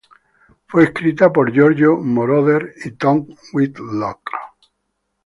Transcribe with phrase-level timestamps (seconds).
[0.65, 4.31] Fue escrita por Giorgio Moroder y Tom Whitlock.